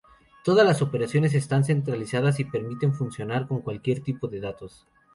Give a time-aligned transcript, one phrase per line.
[0.43, 4.87] Todas las operaciones están centralizadas y permiten funcionar con cualquier tipo de datos.